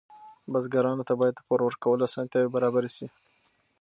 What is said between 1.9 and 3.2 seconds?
اسانتیاوې برابرې شي.